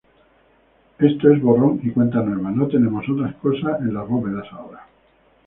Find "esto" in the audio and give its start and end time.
0.97-1.29